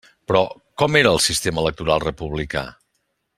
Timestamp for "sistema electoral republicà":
1.25-2.65